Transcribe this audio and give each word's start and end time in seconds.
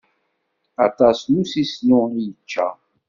Aṭas 0.85 1.19
n 1.31 1.33
usisnu 1.41 2.01
i 2.19 2.21
yečča. 2.25 2.67